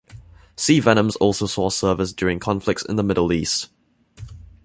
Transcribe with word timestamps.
Sea 0.55 0.79
Venoms 0.79 1.15
also 1.17 1.45
saw 1.45 1.69
service 1.69 2.11
during 2.11 2.39
conflicts 2.39 2.83
in 2.83 2.95
the 2.95 3.03
Middle 3.03 3.31
East. 3.31 3.69